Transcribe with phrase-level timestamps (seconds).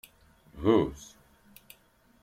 [0.61, 1.05] Huzz.